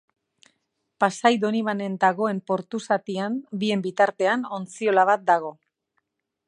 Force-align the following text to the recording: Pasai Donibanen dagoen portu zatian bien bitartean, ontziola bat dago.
Pasai 1.03 1.31
Donibanen 1.43 1.99
dagoen 2.05 2.39
portu 2.53 2.81
zatian 2.87 3.37
bien 3.65 3.85
bitartean, 3.89 4.49
ontziola 4.61 5.07
bat 5.13 5.29
dago. 5.33 5.55